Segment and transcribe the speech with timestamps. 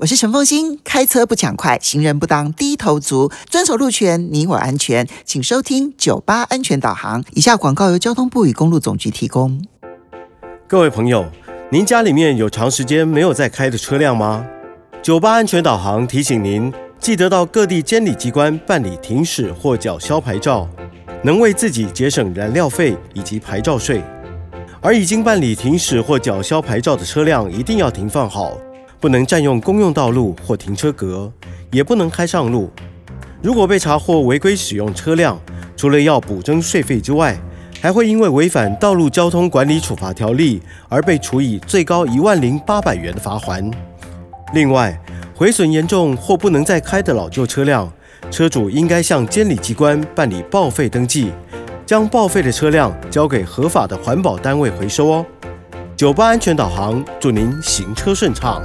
[0.00, 5.06] 我是陈凤欣，开车不抢快，行人不当低头族，遵守路权，你我安全。
[5.26, 7.22] 请收听九八安全导航。
[7.34, 9.62] 以下广告由交通部与公路总局提供。
[10.66, 11.26] 各位朋友，
[11.70, 14.46] 您家里面有长时间没有在开的车辆吗？
[15.02, 20.66] 九八安全导航提醒您，记得到各地监理机关办理停驶或缴销牌照，
[21.22, 24.02] 能为自己节省燃料费以及牌照税。
[24.80, 28.56] 而已经办理停驶或缴销牌照的车辆，一定要停放好。
[29.00, 31.32] 不能占用公用道路或停车格，
[31.70, 32.70] 也不能开上路。
[33.42, 35.40] 如果被查获违规使用车辆，
[35.74, 37.40] 除了要补征税费之外，
[37.80, 43.70] 还会因为违反《道路交通管理处罚条例》而被处以最高一万零八百元的罚款。
[44.52, 45.00] 另外，
[45.34, 47.90] 毁损严重或不能再开的老旧车辆，
[48.30, 51.32] 车主应该向监理机关办理报废登记，
[51.86, 55.26] 将报废的车辆交给合法的环保单位回收哦。
[56.00, 58.62] 九八安全导航，祝您行车顺畅。